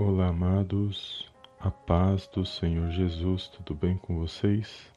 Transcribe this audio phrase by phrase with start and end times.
[0.00, 1.28] Olá, amados,
[1.58, 4.88] a paz do Senhor Jesus, tudo bem com vocês?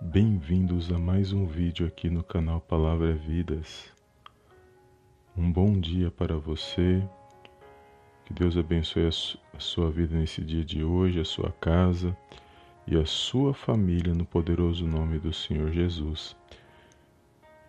[0.00, 3.88] Bem-vindos a mais um vídeo aqui no canal Palavra Vidas.
[5.36, 7.08] Um bom dia para você,
[8.24, 12.16] que Deus abençoe a sua vida nesse dia de hoje, a sua casa
[12.88, 16.34] e a sua família no poderoso nome do Senhor Jesus.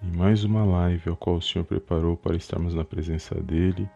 [0.01, 3.87] E mais uma live ao qual o Senhor preparou para estarmos na presença dEle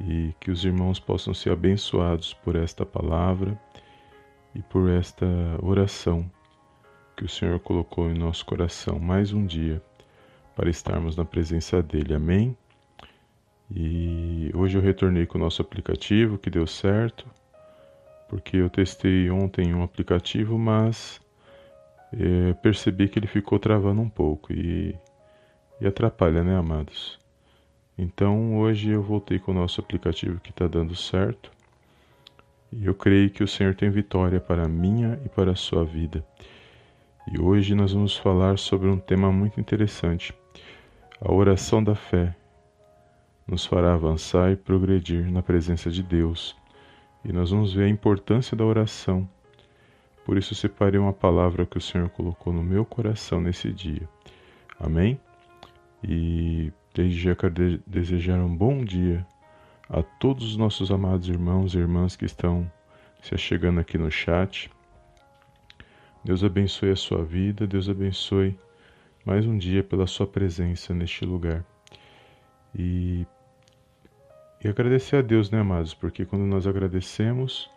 [0.00, 3.58] e que os irmãos possam ser abençoados por esta palavra
[4.54, 5.26] e por esta
[5.62, 6.30] oração
[7.16, 9.82] que o Senhor colocou em nosso coração mais um dia
[10.54, 12.14] para estarmos na presença dele.
[12.14, 12.56] Amém?
[13.70, 17.26] E hoje eu retornei com o nosso aplicativo que deu certo,
[18.28, 21.20] porque eu testei ontem um aplicativo, mas
[22.12, 24.96] é, percebi que ele ficou travando um pouco e,
[25.80, 27.18] e atrapalha, né, amados?
[27.98, 31.50] Então hoje eu voltei com o nosso aplicativo que está dando certo.
[32.70, 35.84] E eu creio que o Senhor tem vitória para a minha e para a sua
[35.84, 36.24] vida.
[37.32, 40.32] E hoje nós vamos falar sobre um tema muito interessante.
[41.20, 42.36] A oração da fé
[43.46, 46.54] nos fará avançar e progredir na presença de Deus.
[47.24, 49.28] E nós vamos ver a importância da oração.
[50.24, 54.08] Por isso separei uma palavra que o Senhor colocou no meu coração nesse dia.
[54.78, 55.18] Amém?
[56.04, 59.24] E Desde já quero desejar um bom dia
[59.88, 62.68] a todos os nossos amados irmãos e irmãs que estão
[63.22, 64.68] se achegando aqui no chat.
[66.24, 68.58] Deus abençoe a sua vida, Deus abençoe
[69.24, 71.64] mais um dia pela sua presença neste lugar.
[72.74, 73.24] E,
[74.64, 75.94] e agradecer a Deus, né, amados?
[75.94, 77.70] Porque quando nós agradecemos,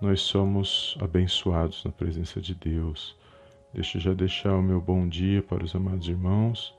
[0.00, 3.18] nós somos abençoados na presença de Deus.
[3.74, 6.74] Deixa eu já deixar o meu bom dia para os amados irmãos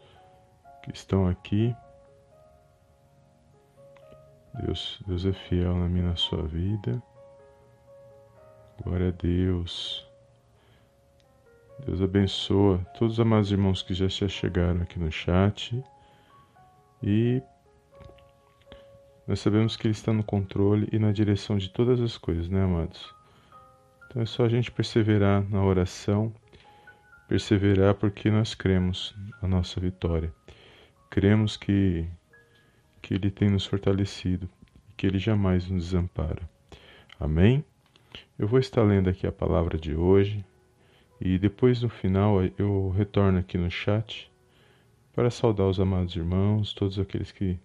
[0.91, 1.75] que estão aqui.
[4.63, 7.01] Deus, Deus é fiel na minha na sua vida.
[8.83, 10.07] Glória a Deus.
[11.85, 15.83] Deus abençoa todos os amados irmãos que já se chegaram aqui no chat.
[17.03, 17.41] E
[19.27, 22.63] nós sabemos que Ele está no controle e na direção de todas as coisas, né,
[22.63, 23.13] amados?
[24.07, 26.33] Então é só a gente perseverar na oração,
[27.27, 30.33] perseverar porque nós cremos a nossa vitória.
[31.09, 32.05] Cremos que,
[33.01, 34.49] que Ele tem nos fortalecido
[34.89, 36.41] e que Ele jamais nos desampara.
[37.19, 37.63] Amém?
[38.37, 40.43] Eu vou estar lendo aqui a palavra de hoje
[41.19, 44.31] e depois no final eu retorno aqui no chat
[45.13, 47.57] para saudar os amados irmãos, todos aqueles que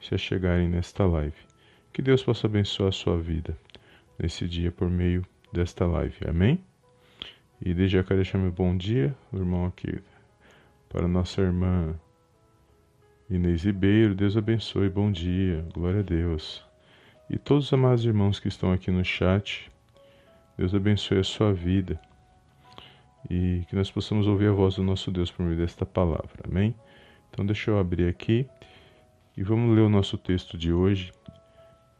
[0.00, 1.36] se achegarem nesta live.
[1.92, 3.56] Que Deus possa abençoar a sua vida
[4.18, 6.16] nesse dia por meio desta live.
[6.28, 6.64] Amém?
[7.64, 10.00] E desde já quero deixar meu bom dia, irmão aqui,
[10.88, 11.94] para nossa irmã
[13.30, 16.64] Inês Ribeiro, Deus abençoe, bom dia, glória a Deus.
[17.30, 19.70] E todos os amados irmãos que estão aqui no chat,
[20.58, 22.00] Deus abençoe a sua vida
[23.30, 26.74] e que nós possamos ouvir a voz do nosso Deus por meio desta palavra, amém?
[27.30, 28.48] Então, deixa eu abrir aqui
[29.36, 31.12] e vamos ler o nosso texto de hoje.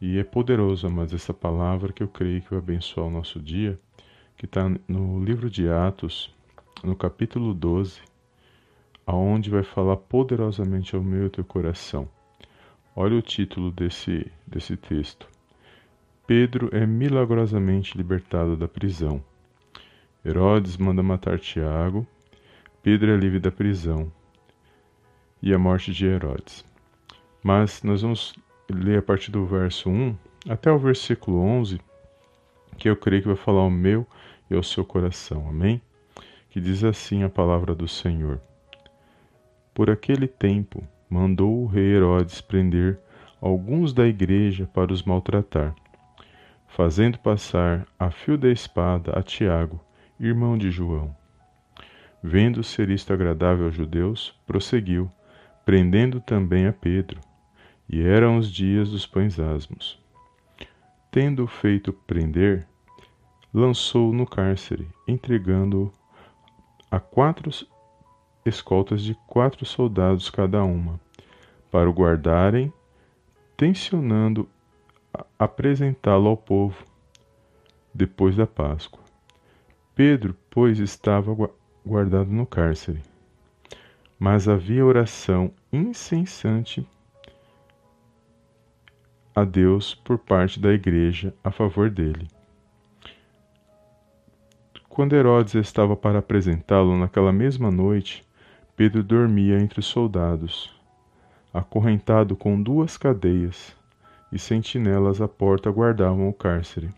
[0.01, 3.79] E é poderoso, amados, essa palavra que eu creio que vai abençoar o nosso dia,
[4.35, 6.29] que está no livro de Atos,
[6.83, 8.01] no capítulo 12,
[9.05, 12.07] aonde vai falar poderosamente ao meu e teu coração.
[12.95, 15.27] Olha o título desse, desse texto.
[16.27, 19.23] Pedro é milagrosamente libertado da prisão.
[20.25, 22.05] Herodes manda matar Tiago.
[22.83, 24.11] Pedro é livre da prisão.
[25.41, 26.63] E a morte de Herodes.
[27.43, 28.35] Mas nós vamos
[28.69, 30.15] ler a partir do verso 1
[30.49, 31.79] até o versículo 11,
[32.77, 34.05] que eu creio que vai falar ao meu
[34.49, 35.47] e ao seu coração.
[35.47, 35.81] Amém?
[36.49, 38.39] Que diz assim a palavra do Senhor.
[39.73, 42.99] Por aquele tempo, mandou o rei Herodes prender
[43.39, 45.73] alguns da igreja para os maltratar,
[46.67, 49.79] fazendo passar a fio da espada a Tiago,
[50.19, 51.15] irmão de João.
[52.21, 55.09] Vendo ser isto agradável aos judeus, prosseguiu,
[55.65, 57.19] prendendo também a Pedro.
[57.89, 59.99] E eram os dias dos pães asmos.
[61.09, 62.67] Tendo feito prender,
[63.53, 65.91] lançou-o no cárcere, entregando-o
[66.89, 67.49] a quatro
[68.45, 70.99] escoltas de quatro soldados cada uma,
[71.69, 72.71] para o guardarem,
[73.55, 74.47] tensionando
[75.37, 76.85] apresentá-lo ao povo
[77.93, 79.01] depois da Páscoa.
[79.93, 81.35] Pedro, pois, estava
[81.85, 83.01] guardado no cárcere.
[84.17, 86.87] Mas havia oração incessante
[89.35, 92.27] a Deus por parte da igreja a favor dele.
[94.87, 98.25] Quando Herodes estava para apresentá-lo naquela mesma noite,
[98.81, 100.73] Pedro dormia entre os soldados,
[101.53, 103.75] acorrentado com duas cadeias,
[104.31, 106.89] e sentinelas à porta guardavam o cárcere.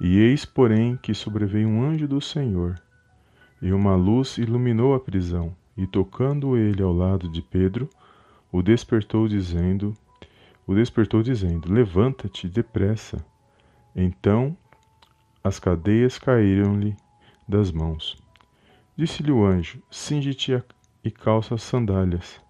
[0.00, 2.80] E eis, porém, que sobreveio um anjo do Senhor,
[3.60, 7.90] e uma luz iluminou a prisão, e tocando ele ao lado de Pedro,
[8.52, 9.92] o despertou dizendo:
[10.68, 13.26] O despertou dizendo: Levanta-te depressa.
[13.96, 14.56] Então
[15.42, 16.96] as cadeias caíram-lhe
[17.48, 18.22] das mãos.
[18.96, 20.62] Disse-lhe o anjo: Cinge-te
[21.02, 22.40] e calça as sandálias.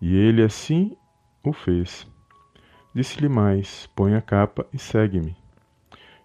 [0.00, 0.96] E ele assim
[1.42, 2.06] o fez.
[2.94, 5.36] Disse-lhe mais: Põe a capa e segue-me.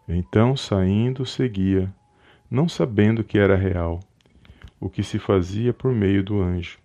[0.07, 1.93] Então, saindo, seguia,
[2.49, 3.99] não sabendo que era real,
[4.79, 6.79] o que se fazia por meio do anjo.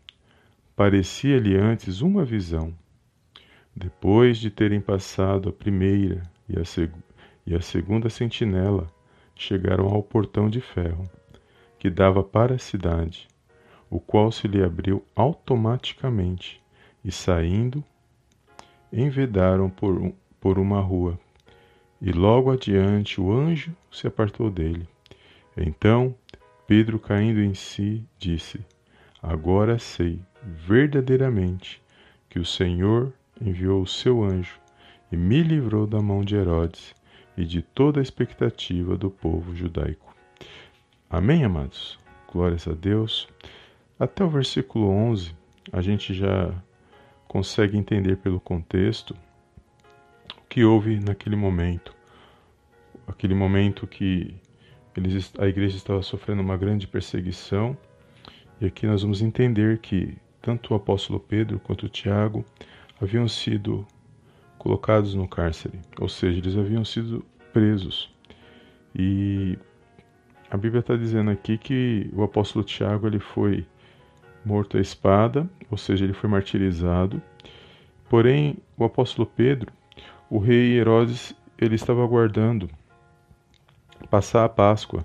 [0.76, 2.74] Parecia-lhe antes uma visão.
[3.74, 6.92] Depois de terem passado a primeira e a, seg
[7.46, 8.92] e a segunda sentinela,
[9.34, 11.08] chegaram ao portão de ferro,
[11.84, 13.28] que dava para a cidade,
[13.90, 16.58] o qual se lhe abriu automaticamente,
[17.04, 17.84] e saindo,
[18.90, 20.10] envedaram por, um,
[20.40, 21.20] por uma rua
[22.00, 24.88] e logo adiante o anjo se apartou dele.
[25.54, 26.14] Então
[26.66, 28.64] Pedro, caindo em si, disse:
[29.22, 31.82] Agora sei verdadeiramente
[32.30, 34.58] que o Senhor enviou o seu anjo
[35.12, 36.94] e me livrou da mão de Herodes
[37.36, 40.14] e de toda a expectativa do povo judaico.
[41.16, 41.96] Amém, amados?
[42.32, 43.28] Glórias a Deus.
[44.00, 45.32] Até o versículo 11,
[45.72, 46.52] a gente já
[47.28, 49.14] consegue entender pelo contexto
[50.48, 51.94] que houve naquele momento.
[53.06, 54.34] Aquele momento que
[54.96, 57.78] eles, a igreja estava sofrendo uma grande perseguição.
[58.60, 62.44] E aqui nós vamos entender que tanto o apóstolo Pedro quanto o Tiago
[63.00, 63.86] haviam sido
[64.58, 68.12] colocados no cárcere, ou seja, eles haviam sido presos.
[68.92, 69.56] E
[70.54, 73.66] a Bíblia está dizendo aqui que o apóstolo Tiago ele foi
[74.44, 77.20] morto à espada, ou seja, ele foi martirizado.
[78.08, 79.72] Porém, o apóstolo Pedro
[80.30, 82.70] o rei Herodes ele estava aguardando
[84.08, 85.04] passar a Páscoa,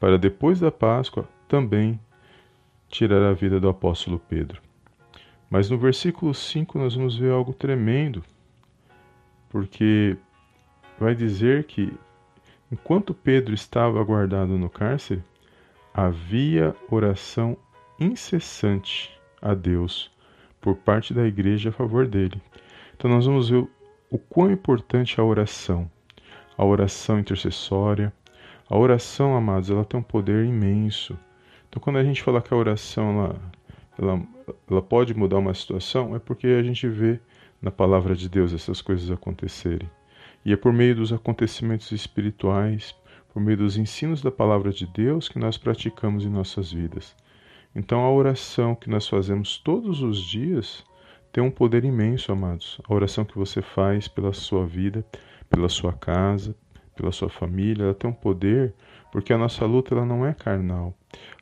[0.00, 2.00] para depois da Páscoa também
[2.88, 4.60] tirar a vida do apóstolo Pedro.
[5.48, 8.24] Mas no versículo 5 nós vamos ver algo tremendo,
[9.50, 10.16] porque
[10.98, 11.96] vai dizer que
[12.70, 15.22] enquanto Pedro estava guardado no cárcere,
[15.92, 17.56] havia oração
[17.98, 20.10] incessante a Deus
[20.60, 22.40] por parte da igreja a favor dele.
[22.94, 23.66] Então nós vamos ver
[24.10, 25.90] o quão importante é a oração,
[26.56, 28.12] a oração intercessória.
[28.70, 31.18] A oração, amados, ela tem um poder imenso.
[31.68, 33.40] Então, quando a gente fala que a oração ela,
[33.98, 34.22] ela,
[34.70, 37.18] ela pode mudar uma situação, é porque a gente vê
[37.60, 39.90] na palavra de Deus essas coisas acontecerem.
[40.44, 42.94] E é por meio dos acontecimentos espirituais,
[43.32, 47.14] por meio dos ensinos da palavra de Deus que nós praticamos em nossas vidas.
[47.74, 50.84] Então, a oração que nós fazemos todos os dias,
[51.32, 52.80] tem um poder imenso, amados.
[52.88, 55.04] A oração que você faz pela sua vida,
[55.48, 56.56] pela sua casa,
[56.96, 58.74] pela sua família, ela tem um poder
[59.12, 60.94] porque a nossa luta ela não é carnal.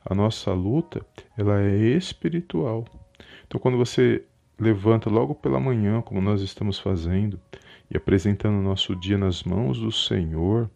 [0.05, 1.05] A nossa luta
[1.37, 2.85] ela é espiritual.
[3.47, 4.25] Então quando você
[4.59, 7.41] levanta logo pela manhã, como nós estamos fazendo,
[7.91, 10.71] e apresentando o nosso dia nas mãos do Senhor,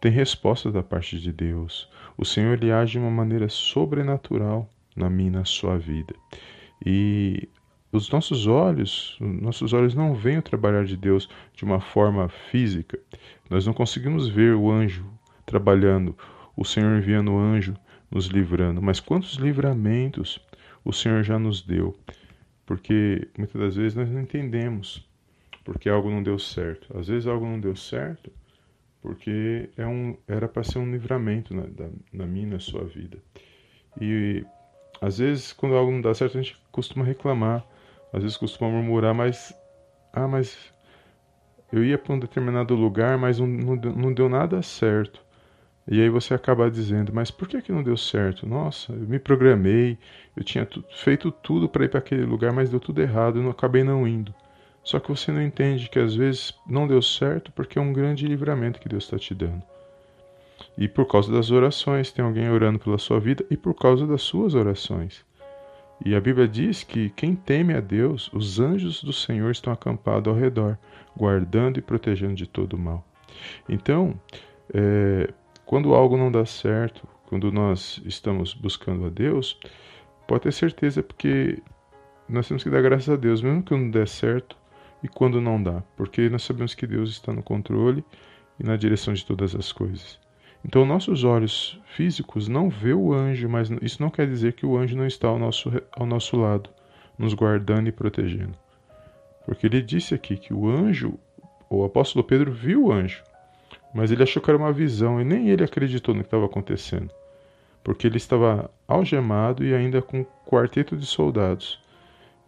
[0.00, 1.88] tem resposta da parte de Deus.
[2.16, 6.14] O Senhor ele age de uma maneira sobrenatural na minha e na sua vida.
[6.84, 7.48] E
[7.90, 12.98] os nossos olhos, nossos olhos não veem o trabalhar de Deus de uma forma física.
[13.48, 15.06] Nós não conseguimos ver o anjo
[15.46, 16.16] trabalhando,
[16.56, 17.74] o Senhor enviando o anjo
[18.10, 18.82] nos livrando.
[18.82, 20.40] Mas quantos livramentos
[20.84, 21.96] o Senhor já nos deu?
[22.66, 25.08] Porque muitas das vezes nós não entendemos
[25.64, 26.96] porque algo não deu certo.
[26.98, 28.30] Às vezes algo não deu certo
[29.02, 32.84] porque é um, era para ser um livramento na, da, na minha e na sua
[32.84, 33.18] vida.
[34.00, 34.44] E
[35.00, 37.66] às vezes, quando algo não dá certo, a gente costuma reclamar
[38.14, 39.52] às vezes costuma murmurar, mas.
[40.12, 40.56] Ah, mas.
[41.72, 45.20] Eu ia para um determinado lugar, mas não, não, não deu nada certo.
[45.88, 48.46] E aí você acaba dizendo, mas por que, que não deu certo?
[48.46, 49.98] Nossa, eu me programei,
[50.36, 53.50] eu tinha feito tudo para ir para aquele lugar, mas deu tudo errado, eu não,
[53.50, 54.32] acabei não indo.
[54.84, 58.26] Só que você não entende que às vezes não deu certo porque é um grande
[58.26, 59.62] livramento que Deus está te dando.
[60.76, 64.22] E por causa das orações, tem alguém orando pela sua vida e por causa das
[64.22, 65.24] suas orações.
[66.04, 70.30] E a Bíblia diz que quem teme a Deus, os anjos do Senhor estão acampados
[70.30, 70.76] ao redor,
[71.16, 73.06] guardando e protegendo de todo mal.
[73.68, 74.20] Então,
[74.72, 75.32] é,
[75.64, 79.58] quando algo não dá certo, quando nós estamos buscando a Deus,
[80.26, 81.62] pode ter certeza porque
[82.28, 84.56] nós temos que dar graças a Deus, mesmo que não dê certo
[85.04, 88.02] e quando não dá, porque nós sabemos que Deus está no controle
[88.58, 90.18] e na direção de todas as coisas.
[90.64, 94.78] Então, nossos olhos físicos não vê o anjo, mas isso não quer dizer que o
[94.78, 96.70] anjo não está ao nosso, ao nosso lado,
[97.18, 98.56] nos guardando e protegendo.
[99.44, 101.18] Porque ele disse aqui que o anjo,
[101.68, 103.22] o apóstolo Pedro viu o anjo,
[103.94, 107.10] mas ele achou que era uma visão e nem ele acreditou no que estava acontecendo.
[107.82, 111.78] Porque ele estava algemado e ainda com um quarteto de soldados.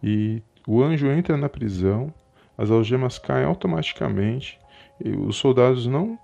[0.01, 2.11] E o anjo entra na prisão,
[2.57, 4.59] as algemas caem automaticamente,
[5.27, 6.17] os soldados não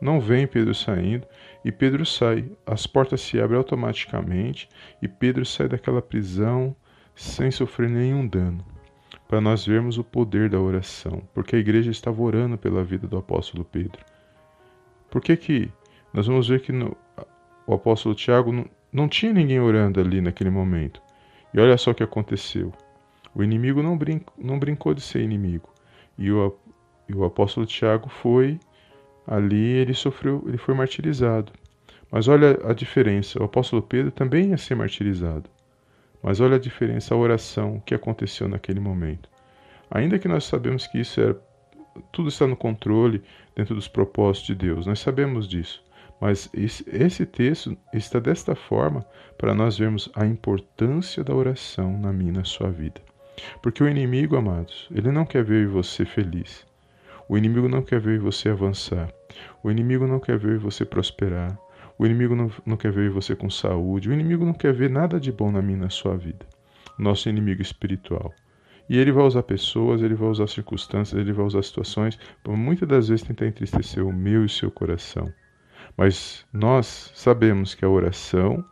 [0.00, 1.26] não veem Pedro saindo
[1.64, 2.50] e Pedro sai.
[2.66, 4.68] As portas se abrem automaticamente
[5.02, 6.74] e Pedro sai daquela prisão
[7.14, 8.64] sem sofrer nenhum dano.
[9.28, 13.18] Para nós vermos o poder da oração, porque a igreja estava orando pela vida do
[13.18, 14.00] apóstolo Pedro.
[15.10, 15.70] Por que que
[16.12, 16.96] nós vamos ver que no,
[17.66, 21.00] o apóstolo Tiago não, não tinha ninguém orando ali naquele momento?
[21.52, 22.72] E olha só o que aconteceu.
[23.34, 23.98] O inimigo não,
[24.38, 25.72] não brincou de ser inimigo.
[26.18, 26.56] E o,
[27.08, 28.58] e o apóstolo Tiago foi
[29.26, 31.52] ali, ele sofreu, ele foi martirizado.
[32.10, 33.40] Mas olha a diferença.
[33.40, 35.48] O apóstolo Pedro também ia ser martirizado.
[36.22, 39.28] Mas olha a diferença, a oração que aconteceu naquele momento.
[39.90, 41.34] Ainda que nós sabemos que isso é
[42.12, 43.22] tudo está no controle
[43.54, 45.82] dentro dos propósitos de Deus, nós sabemos disso.
[46.20, 49.04] Mas esse texto está desta forma
[49.38, 53.00] para nós vermos a importância da oração na minha na sua vida.
[53.62, 56.66] Porque o inimigo, amados, ele não quer ver você feliz.
[57.28, 59.08] O inimigo não quer ver você avançar.
[59.62, 61.56] O inimigo não quer ver você prosperar.
[61.98, 64.08] O inimigo não, não quer ver você com saúde.
[64.08, 66.46] O inimigo não quer ver nada de bom na minha na sua vida.
[66.98, 68.34] Nosso inimigo espiritual.
[68.88, 72.88] E ele vai usar pessoas, ele vai usar circunstâncias, ele vai usar situações para muitas
[72.88, 75.32] das vezes tentar entristecer o meu e o seu coração.
[75.96, 78.64] Mas nós sabemos que a oração,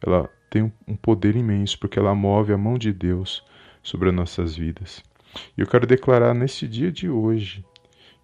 [0.00, 3.44] ela tem um poder imenso, porque ela move a mão de Deus
[3.88, 5.02] sobre as nossas vidas.
[5.56, 7.64] E eu quero declarar nesse dia de hoje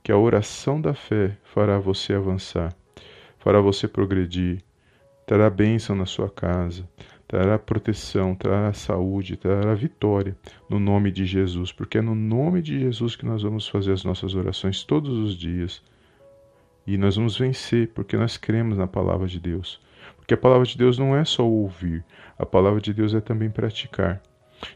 [0.03, 2.75] que a oração da fé fará você avançar
[3.45, 4.65] fará você progredir,
[5.27, 6.89] trará bênção na sua casa,
[7.29, 10.35] trará proteção, trará saúde, trará vitória
[10.67, 14.03] no nome de Jesus, porque é no nome de Jesus que nós vamos fazer as
[14.03, 15.83] nossas orações todos os dias.
[16.87, 19.79] E nós vamos vencer, porque nós cremos na palavra de Deus.
[20.17, 22.03] Porque a palavra de Deus não é só ouvir,
[22.39, 24.23] a palavra de Deus é também praticar.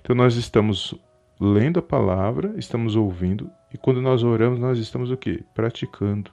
[0.00, 0.94] Então nós estamos
[1.40, 5.42] lendo a palavra, estamos ouvindo, e quando nós oramos, nós estamos o quê?
[5.54, 6.30] Praticando.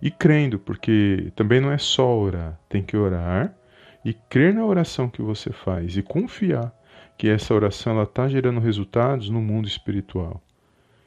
[0.00, 3.54] E crendo, porque também não é só orar, tem que orar
[4.04, 6.72] e crer na oração que você faz e confiar
[7.16, 10.40] que essa oração está gerando resultados no mundo espiritual.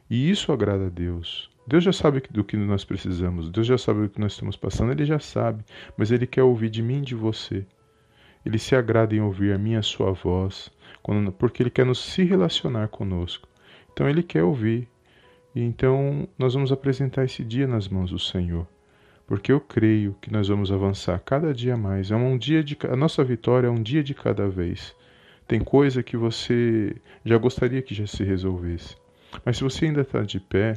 [0.09, 1.49] E isso agrada a Deus.
[1.65, 4.91] Deus já sabe do que nós precisamos, Deus já sabe o que nós estamos passando,
[4.91, 5.63] Ele já sabe,
[5.95, 7.65] mas Ele quer ouvir de mim e de você.
[8.45, 10.69] Ele se agrada em ouvir a minha a sua voz,
[11.37, 13.47] porque Ele quer nos se relacionar conosco.
[13.91, 14.87] Então Ele quer ouvir.
[15.55, 18.67] Então nós vamos apresentar esse dia nas mãos do Senhor
[19.31, 22.11] porque eu creio que nós vamos avançar cada dia mais.
[22.11, 24.93] É um dia de a nossa vitória é um dia de cada vez.
[25.47, 26.93] Tem coisa que você
[27.23, 28.97] já gostaria que já se resolvesse.
[29.45, 30.73] Mas se você ainda está de pé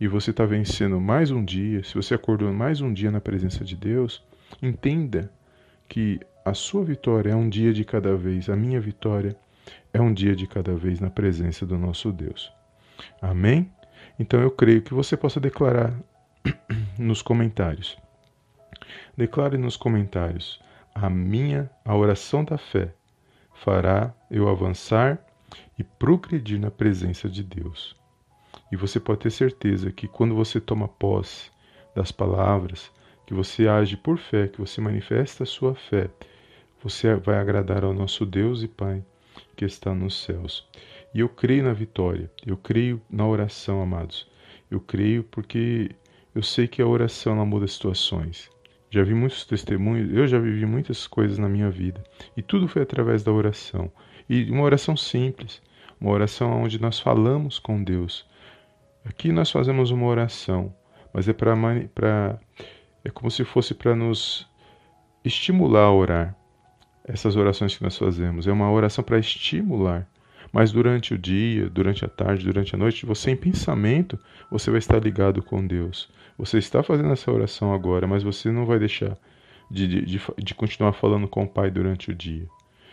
[0.00, 3.62] e você está vencendo mais um dia, se você acordou mais um dia na presença
[3.62, 4.24] de Deus,
[4.62, 5.30] entenda
[5.86, 9.36] que a sua vitória é um dia de cada vez, a minha vitória
[9.92, 12.52] é um dia de cada vez na presença do nosso Deus.
[13.20, 13.68] Amém?
[14.16, 15.92] Então eu creio que você possa declarar
[16.96, 17.98] nos comentários.
[19.16, 20.62] Declare nos comentários:
[20.94, 22.94] a minha, a oração da fé,
[23.52, 25.18] fará eu avançar
[25.76, 27.96] e progredir na presença de Deus.
[28.70, 31.50] E você pode ter certeza que quando você toma posse
[31.92, 32.88] das palavras,
[33.26, 36.08] que você age por fé, que você manifesta a sua fé,
[36.82, 39.02] você vai agradar ao nosso Deus e Pai
[39.56, 40.66] que está nos céus.
[41.14, 44.28] E eu creio na vitória, eu creio na oração, amados.
[44.70, 45.90] Eu creio porque
[46.34, 48.50] eu sei que a oração ela muda situações.
[48.90, 52.02] Já vi muitos testemunhos, eu já vivi muitas coisas na minha vida
[52.36, 53.90] e tudo foi através da oração.
[54.28, 55.62] E uma oração simples,
[56.00, 58.26] uma oração onde nós falamos com Deus.
[59.04, 60.74] Aqui nós fazemos uma oração,
[61.12, 62.38] mas é para
[63.04, 64.48] é como se fosse para nos
[65.24, 66.36] estimular a orar.
[67.08, 70.08] Essas orações que nós fazemos é uma oração para estimular.
[70.52, 74.18] Mas durante o dia, durante a tarde, durante a noite, você em pensamento,
[74.50, 76.08] você vai estar ligado com Deus.
[76.36, 79.16] Você está fazendo essa oração agora, mas você não vai deixar
[79.70, 82.46] de, de, de, continuar falando com o Pai durante o dia.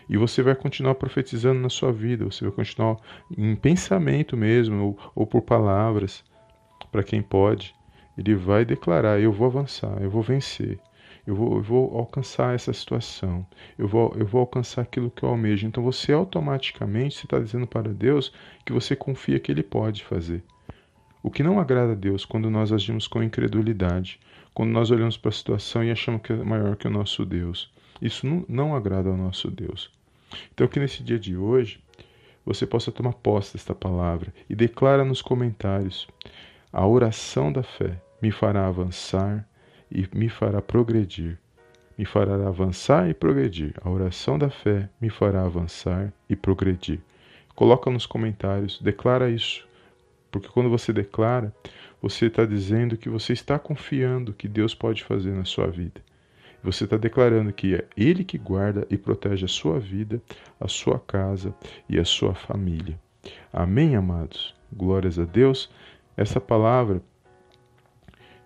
[0.10, 2.98] E você vai continuar profetizando na sua vida, você vai continuar
[3.36, 6.24] em pensamento mesmo, ou, ou por palavras,
[6.92, 7.74] para quem pode.
[8.18, 10.80] Ele vai declarar: Eu vou avançar, eu vou vencer,
[11.26, 13.46] eu vou, eu vou alcançar essa situação,
[13.78, 15.66] eu vou, eu vou alcançar aquilo que eu almejo.
[15.66, 18.34] Então você automaticamente está dizendo para Deus
[18.66, 20.44] que você confia que Ele pode fazer.
[21.22, 24.20] O que não agrada a Deus quando nós agimos com incredulidade,
[24.54, 27.72] quando nós olhamos para a situação e achamos que é maior que o nosso Deus.
[28.02, 29.90] Isso não, não agrada ao nosso Deus.
[30.54, 31.80] Então, que nesse dia de hoje
[32.46, 36.08] você possa tomar posse desta palavra e declara nos comentários:
[36.72, 39.48] a oração da fé me fará avançar
[39.94, 41.38] e me fará progredir.
[41.96, 43.76] Me fará avançar e progredir.
[43.82, 47.00] A oração da fé me fará avançar e progredir.
[47.54, 49.68] Coloca nos comentários, declara isso.
[50.32, 51.54] Porque quando você declara,
[52.02, 56.02] você está dizendo que você está confiando que Deus pode fazer na sua vida.
[56.64, 60.20] Você está declarando que é Ele que guarda e protege a sua vida,
[60.60, 61.54] a sua casa
[61.88, 63.00] e a sua família.
[63.52, 64.56] Amém, amados?
[64.72, 65.70] Glórias a Deus.
[66.18, 67.02] Essa palavra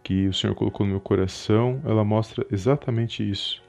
[0.08, 3.62] que o Senhor colocou no meu coração, ela mostra exatamente isso.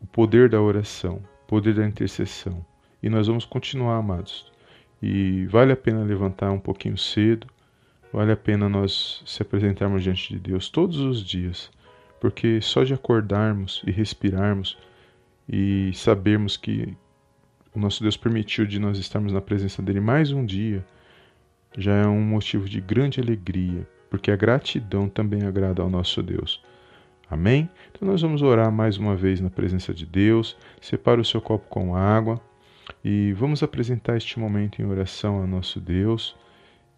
[0.00, 2.64] O poder da oração, o poder da intercessão.
[3.02, 4.50] E nós vamos continuar, amados.
[5.02, 7.46] E vale a pena levantar um pouquinho cedo,
[8.10, 11.70] vale a pena nós se apresentarmos diante de Deus todos os dias
[12.20, 14.78] porque só de acordarmos e respirarmos
[15.46, 16.96] e sabermos que
[17.74, 20.84] o nosso Deus permitiu de nós estarmos na presença dele mais um dia,
[21.76, 26.62] já é um motivo de grande alegria, porque a gratidão também agrada ao nosso Deus.
[27.30, 27.68] Amém?
[27.92, 30.56] Então nós vamos orar mais uma vez na presença de Deus.
[30.80, 32.40] Separe o seu copo com água
[33.04, 36.34] e vamos apresentar este momento em oração ao nosso Deus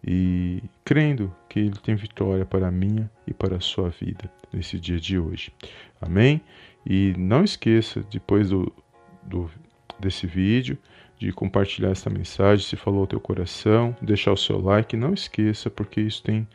[0.01, 4.79] e crendo que Ele tem vitória para a minha e para a sua vida nesse
[4.79, 5.51] dia de hoje.
[5.99, 6.39] Amém?
[6.85, 8.71] E não esqueça, depois do,
[9.23, 9.51] do,
[9.99, 10.77] desse vídeo,
[11.19, 15.69] de compartilhar essa mensagem, se falou ao teu coração, deixar o seu like, não esqueça,
[15.69, 16.47] porque isso tem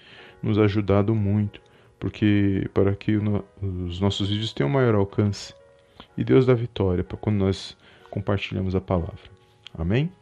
[0.45, 1.61] nos ajudado muito,
[1.99, 5.55] porque para que os nossos vídeos tenham maior alcance.
[6.17, 7.77] E Deus dá vitória para quando nós
[8.11, 9.33] compartilhamos a palavra.
[9.77, 10.13] Amém?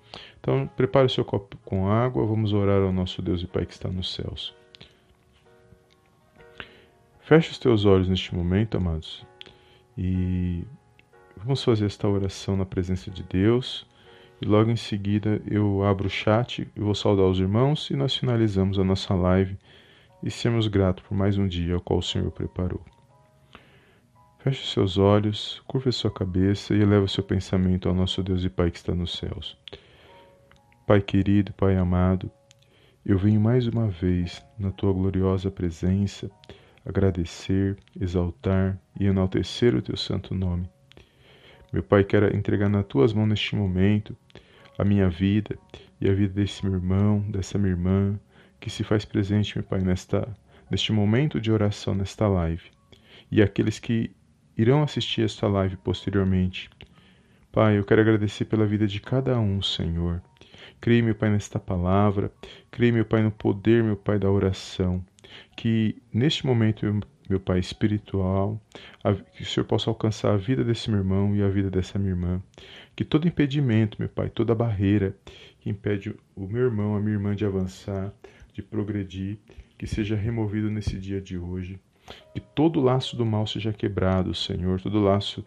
[0.41, 3.73] Então, prepare o seu copo com água, vamos orar ao nosso Deus e Pai que
[3.73, 4.55] está nos céus.
[7.21, 9.25] Feche os teus olhos neste momento, amados,
[9.97, 10.65] e
[11.37, 13.87] vamos fazer esta oração na presença de Deus.
[14.41, 18.17] E logo em seguida eu abro o chat e vou saudar os irmãos e nós
[18.17, 19.57] finalizamos a nossa live
[20.23, 22.85] e sermos gratos por mais um dia ao qual o Senhor preparou.
[24.39, 28.71] Feche seus olhos, curva sua cabeça e eleva seu pensamento ao nosso Deus e Pai
[28.71, 29.57] que está nos céus.
[30.87, 32.31] Pai querido, Pai amado,
[33.05, 36.31] eu venho mais uma vez na tua gloriosa presença
[36.85, 40.69] agradecer, exaltar e enaltecer o teu santo nome.
[41.73, 44.17] Meu Pai, quero entregar nas tuas mãos neste momento
[44.79, 45.59] a minha vida
[46.01, 48.19] e a vida desse meu irmão, dessa minha irmã,
[48.63, 50.29] que se faz presente, meu Pai, nesta,
[50.71, 52.71] neste momento de oração, nesta live,
[53.29, 54.13] e aqueles que
[54.57, 56.71] irão assistir esta live posteriormente.
[57.51, 60.23] Pai, eu quero agradecer pela vida de cada um, Senhor.
[60.81, 62.33] Creio, meu Pai, nesta palavra.
[62.71, 65.05] Creio, meu Pai, no poder, meu Pai, da oração.
[65.57, 66.87] Que neste momento,
[67.29, 68.63] meu Pai espiritual,
[69.35, 72.13] que o Senhor possa alcançar a vida desse meu irmão e a vida dessa minha
[72.13, 72.41] irmã.
[72.95, 75.17] Que todo impedimento, meu Pai, toda barreira
[75.61, 78.13] que impede o meu irmão, a minha irmã de avançar,
[78.53, 79.39] de progredir,
[79.79, 81.81] que seja removido nesse dia de hoje.
[82.35, 85.45] Que todo laço do mal seja quebrado, Senhor, todo laço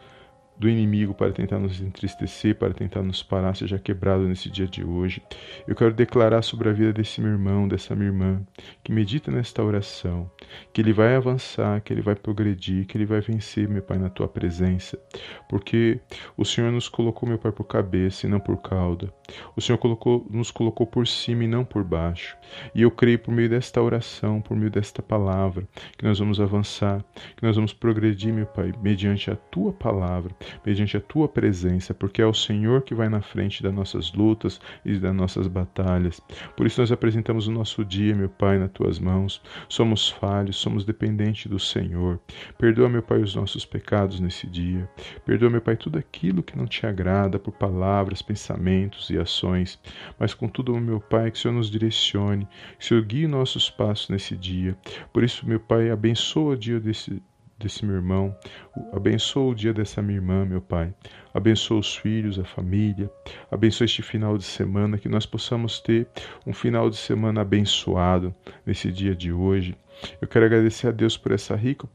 [0.57, 4.83] do inimigo para tentar nos entristecer, para tentar nos parar, seja quebrado nesse dia de
[4.83, 5.21] hoje.
[5.67, 8.41] Eu quero declarar sobre a vida desse meu irmão, dessa minha irmã,
[8.83, 10.29] que medita nesta oração,
[10.73, 14.09] que ele vai avançar, que ele vai progredir, que ele vai vencer, meu Pai, na
[14.09, 14.97] tua presença,
[15.49, 15.99] porque
[16.37, 19.13] o Senhor nos colocou, meu Pai, por cabeça e não por cauda.
[19.55, 22.37] O Senhor colocou, nos colocou por cima e não por baixo.
[22.73, 27.03] E eu creio por meio desta oração, por meio desta palavra, que nós vamos avançar,
[27.35, 32.21] que nós vamos progredir, meu Pai, mediante a tua palavra mediante a tua presença, porque
[32.21, 36.21] é o Senhor que vai na frente das nossas lutas e das nossas batalhas.
[36.55, 39.41] Por isso nós apresentamos o nosso dia, meu Pai, nas tuas mãos.
[39.69, 42.19] Somos falhos, somos dependentes do Senhor.
[42.57, 44.89] Perdoa, meu Pai, os nossos pecados nesse dia.
[45.25, 49.79] Perdoa, meu Pai, tudo aquilo que não te agrada por palavras, pensamentos e ações.
[50.19, 54.09] Mas contudo, meu Pai, que o Senhor nos direcione, que o Senhor guie nossos passos
[54.09, 54.77] nesse dia.
[55.11, 57.21] Por isso, meu Pai, abençoa o dia desse
[57.57, 58.35] desse meu irmão.
[58.93, 60.93] Abençoa o dia dessa minha irmã, meu Pai.
[61.33, 63.09] Abençoa os filhos, a família.
[63.49, 66.07] Abençoa este final de semana, que nós possamos ter
[66.45, 68.33] um final de semana abençoado
[68.65, 69.75] nesse dia de hoje.
[70.21, 71.87] Eu quero agradecer a Deus por essa rica,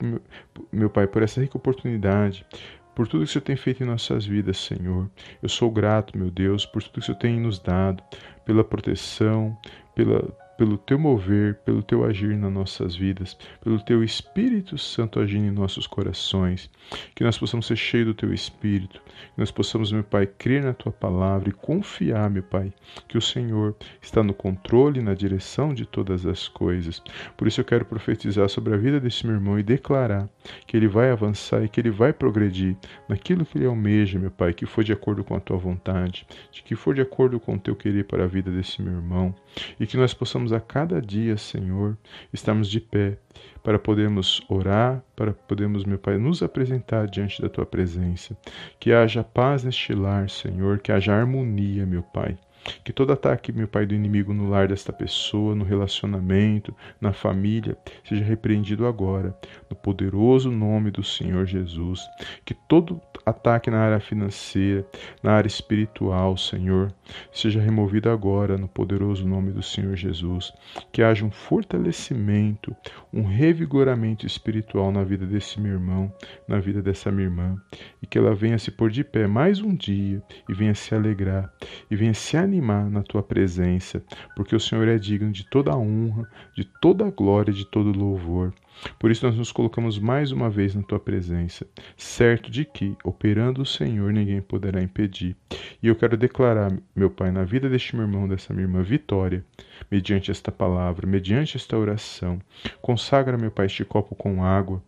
[0.72, 2.46] meu Pai, por essa rica oportunidade,
[2.94, 5.08] por tudo que o Senhor tem feito em nossas vidas, Senhor.
[5.42, 8.02] Eu sou grato, meu Deus, por tudo que o Senhor tem nos dado,
[8.44, 9.56] pela proteção,
[9.94, 10.28] pela
[10.60, 15.50] pelo teu mover, pelo teu agir nas nossas vidas, pelo teu Espírito Santo agindo em
[15.50, 16.68] nossos corações.
[17.14, 20.74] Que nós possamos ser cheios do teu Espírito, que nós possamos, meu Pai, crer na
[20.74, 22.74] tua palavra e confiar, meu Pai,
[23.08, 27.02] que o Senhor está no controle, na direção de todas as coisas.
[27.38, 30.28] Por isso eu quero profetizar sobre a vida desse meu irmão e declarar
[30.66, 32.76] que ele vai avançar e que ele vai progredir
[33.08, 36.62] naquilo que ele almeja, meu Pai, que for de acordo com a tua vontade, de
[36.62, 39.34] que for de acordo com o teu querer para a vida desse meu irmão,
[39.78, 41.96] e que nós possamos a cada dia, Senhor,
[42.32, 43.18] estarmos de pé
[43.62, 48.36] para podermos orar, para podermos, meu Pai, nos apresentar diante da tua presença.
[48.78, 52.38] Que haja paz neste lar, Senhor, que haja harmonia, meu Pai.
[52.84, 57.76] Que todo ataque, meu Pai, do inimigo no lar desta pessoa, no relacionamento, na família,
[58.04, 59.36] seja repreendido agora,
[59.68, 62.00] no poderoso nome do Senhor Jesus.
[62.44, 64.86] Que todo ataque na área financeira,
[65.22, 66.92] na área espiritual, Senhor,
[67.32, 70.52] seja removido agora, no poderoso nome do Senhor Jesus.
[70.92, 72.74] Que haja um fortalecimento,
[73.12, 76.12] um revigoramento espiritual na vida desse meu irmão,
[76.46, 77.56] na vida dessa minha irmã,
[78.02, 81.52] e que ela venha se pôr de pé mais um dia e venha se alegrar
[81.90, 84.02] e venha se animar na tua presença,
[84.36, 87.98] porque o Senhor é digno de toda a honra, de toda a glória, de todo
[87.98, 88.52] louvor.
[88.98, 93.62] Por isso nós nos colocamos mais uma vez na tua presença, certo de que, operando
[93.62, 95.36] o Senhor, ninguém poderá impedir.
[95.82, 99.44] E eu quero declarar, meu Pai, na vida deste meu irmão, dessa minha irmã, vitória,
[99.90, 102.40] mediante esta palavra, mediante esta oração.
[102.80, 104.82] Consagra, meu Pai, este copo com água.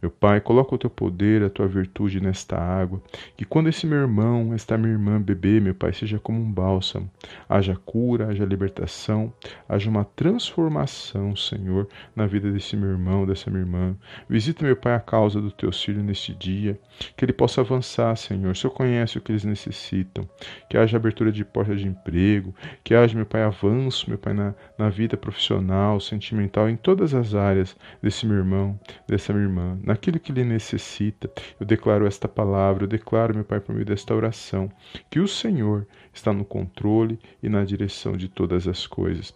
[0.00, 3.02] Meu Pai, coloca o teu poder, a tua virtude nesta água.
[3.36, 7.10] Que quando esse meu irmão, esta minha irmã beber, meu Pai, seja como um bálsamo.
[7.48, 9.32] Haja cura, haja libertação,
[9.68, 13.96] haja uma transformação, Senhor, na vida desse meu irmão, dessa minha irmã.
[14.28, 16.78] Visita, meu Pai, a causa do teu filho neste dia.
[17.16, 18.52] Que ele possa avançar, Senhor.
[18.52, 20.28] O Senhor conhece o que eles necessitam.
[20.68, 22.54] Que haja abertura de porta de emprego.
[22.82, 27.34] Que haja, meu Pai, avanço, meu Pai, na, na vida profissional, sentimental, em todas as
[27.34, 31.30] áreas desse meu irmão, dessa minha irmã, naquilo que ele necessita.
[31.58, 34.70] Eu declaro esta palavra, eu declaro, meu Pai, por meio desta oração,
[35.10, 39.34] que o Senhor está no controle e na direção de todas as coisas.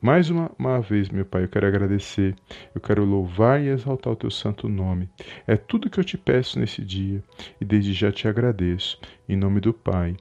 [0.00, 2.34] Mais uma, uma vez, meu Pai, eu quero agradecer,
[2.74, 5.08] eu quero louvar e exaltar o teu santo nome.
[5.46, 7.22] É tudo que eu te peço nesse dia
[7.60, 8.98] e desde já te agradeço.
[9.28, 10.16] Em nome do Pai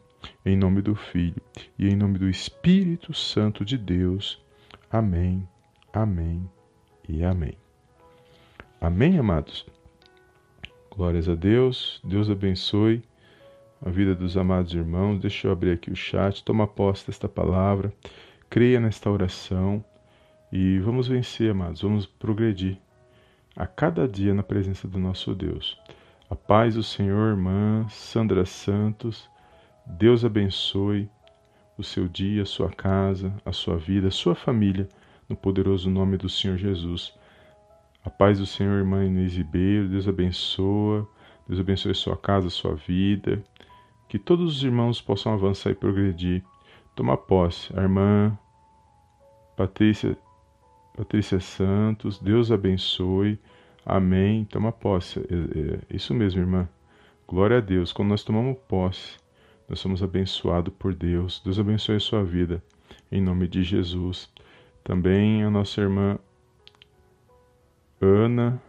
[0.46, 1.42] em nome do Filho
[1.78, 4.42] e em nome do Espírito Santo de Deus.
[4.92, 5.48] Amém,
[5.94, 6.50] amém
[7.08, 7.61] e amém.
[8.84, 9.64] Amém, amados?
[10.90, 13.04] Glórias a Deus, Deus abençoe
[13.80, 15.20] a vida dos amados irmãos.
[15.20, 17.94] Deixa eu abrir aqui o chat, toma posse desta palavra,
[18.50, 19.86] creia nesta oração
[20.52, 22.76] e vamos vencer, amados, vamos progredir
[23.56, 25.80] a cada dia na presença do nosso Deus.
[26.28, 29.30] A paz do Senhor, irmã Sandra Santos.
[29.86, 31.08] Deus abençoe
[31.78, 34.90] o seu dia, a sua casa, a sua vida, a sua família,
[35.30, 37.14] no poderoso nome do Senhor Jesus.
[38.04, 41.08] A paz do Senhor, irmã Inês Ribeiro, Deus abençoa,
[41.48, 43.44] Deus abençoe sua casa, sua vida,
[44.10, 46.44] que todos os irmãos possam avançar e progredir.
[46.96, 48.38] Toma posse, a irmã
[49.56, 50.18] Patrícia,
[50.98, 53.40] Patrícia Santos, Deus abençoe,
[53.86, 54.46] amém.
[54.46, 56.68] Toma posse, é, é, isso mesmo, irmã.
[57.28, 59.18] Glória a Deus, quando nós tomamos posse,
[59.70, 61.40] nós somos abençoados por Deus.
[61.46, 62.64] Deus abençoe a sua vida,
[63.12, 64.28] em nome de Jesus.
[64.84, 66.18] Também a nossa irmã
[68.02, 68.62] Ana.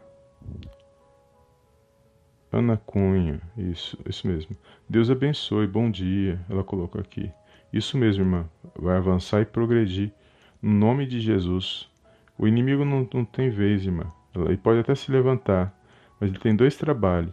[2.52, 4.56] Ana Cunha, isso, isso mesmo.
[4.88, 7.32] Deus abençoe, bom dia, ela colocou aqui.
[7.72, 8.46] Isso mesmo, irmã,
[8.78, 10.12] vai avançar e progredir,
[10.60, 11.88] no nome de Jesus.
[12.36, 14.12] O inimigo não, não tem vez, irmã.
[14.34, 15.74] Ele pode até se levantar,
[16.20, 17.32] mas ele tem dois trabalhos.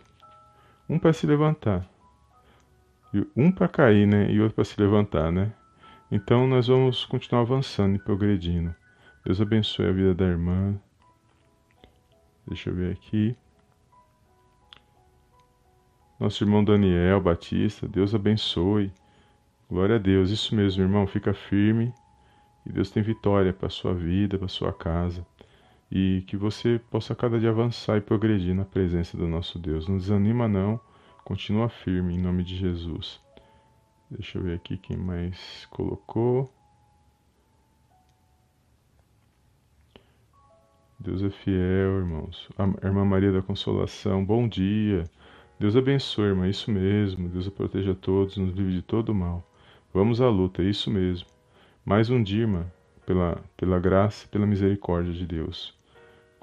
[0.87, 1.85] Um para se levantar
[3.35, 5.51] um para cair, né, e outro para se levantar, né?
[6.11, 8.73] Então nós vamos continuar avançando e progredindo.
[9.25, 10.79] Deus abençoe a vida da irmã.
[12.49, 13.33] Deixa eu ver aqui.
[16.19, 18.91] Nosso irmão Daniel Batista, Deus abençoe.
[19.69, 20.31] Glória a Deus.
[20.31, 21.93] Isso mesmo, irmão, fica firme.
[22.65, 25.25] E Deus tem vitória para sua vida, para sua casa.
[25.89, 29.87] E que você possa cada dia avançar e progredir na presença do nosso Deus.
[29.87, 30.77] Não desanima não
[31.29, 33.21] Continua firme em nome de Jesus.
[34.09, 36.51] Deixa eu ver aqui quem mais colocou.
[40.99, 42.49] Deus é fiel, irmãos.
[42.57, 45.05] A irmã Maria da Consolação, bom dia.
[45.59, 47.29] Deus abençoe, irmã, isso mesmo.
[47.29, 49.43] Deus a proteja a todos, nos livre de todo mal.
[49.93, 51.27] Vamos à luta, é isso mesmo.
[51.85, 52.65] Mais um dia, irmã,
[53.05, 55.73] pela, pela graça e pela misericórdia de Deus.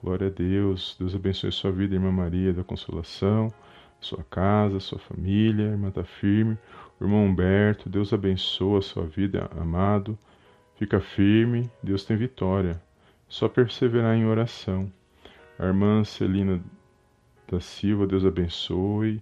[0.03, 0.97] Glória a Deus.
[0.99, 3.53] Deus abençoe a sua vida, irmã Maria da Consolação
[4.01, 6.57] sua casa, sua família, irmã está firme.
[7.01, 10.19] Irmão Humberto, Deus abençoe a sua vida, amado.
[10.77, 12.81] Fica firme, Deus tem vitória.
[13.29, 14.91] Só perseverar em oração.
[15.59, 16.61] A irmã Celina
[17.51, 19.21] da Silva, Deus abençoe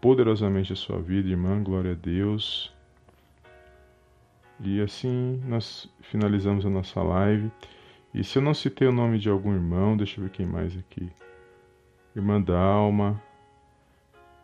[0.00, 1.62] poderosamente a sua vida, irmã.
[1.62, 2.72] Glória a Deus.
[4.60, 7.50] E assim nós finalizamos a nossa live.
[8.12, 10.76] E se eu não citei o nome de algum irmão, deixa eu ver quem mais
[10.76, 11.10] aqui.
[12.16, 13.22] Irmã Dalma.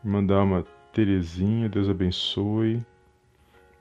[0.05, 2.85] Irmã Dalma Terezinha, Deus abençoe.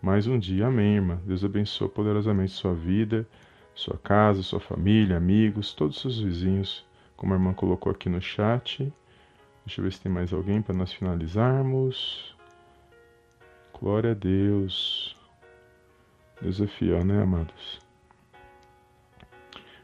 [0.02, 1.20] Mais um dia, amém, irmã.
[1.26, 3.28] Deus abençoe poderosamente sua vida,
[3.76, 8.22] sua casa, sua família, amigos, todos os seus vizinhos, como a irmã colocou aqui no
[8.22, 8.92] chat.
[9.66, 12.36] Deixa eu ver se tem mais alguém para nós finalizarmos.
[13.80, 15.16] Glória a Deus.
[16.42, 17.80] Deus é fiel, né, amados?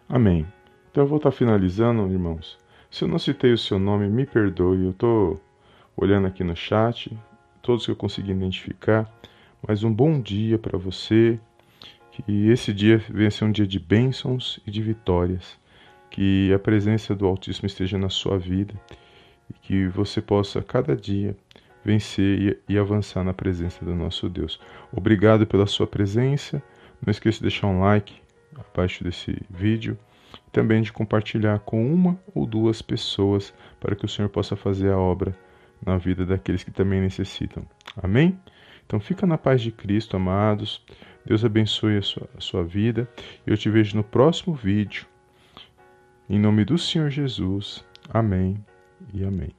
[0.08, 0.46] Amém.
[0.92, 2.58] Então eu vou estar finalizando, irmãos.
[2.90, 4.84] Se eu não citei o seu nome, me perdoe.
[4.84, 5.42] Eu estou
[5.96, 7.18] olhando aqui no chat,
[7.62, 9.10] todos que eu consegui identificar.
[9.66, 11.40] Mas um bom dia para você.
[12.26, 15.58] Que esse dia venha ser um dia de bênçãos e de vitórias.
[16.10, 18.74] Que a presença do Altíssimo esteja na sua vida
[19.50, 21.36] e que você possa cada dia
[21.84, 24.60] vencer e, avançar na presença do nosso Deus.
[24.92, 26.62] Obrigado pela sua presença.
[27.06, 28.16] Não esqueça de deixar um like
[28.56, 29.98] abaixo desse vídeo.
[30.52, 34.98] Também de compartilhar com uma ou duas pessoas para que o Senhor possa fazer a
[34.98, 35.36] obra
[35.84, 37.64] na vida daqueles que também necessitam.
[38.02, 38.38] Amém?
[38.86, 40.84] Então fica na paz de Cristo, amados.
[41.30, 43.08] Deus abençoe a sua, a sua vida.
[43.46, 45.06] Eu te vejo no próximo vídeo.
[46.28, 47.86] Em nome do Senhor Jesus.
[48.10, 48.58] Amém
[49.14, 49.59] e amém.